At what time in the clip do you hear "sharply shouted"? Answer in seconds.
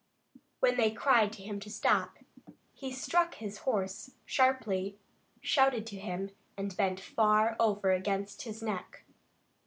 4.25-5.85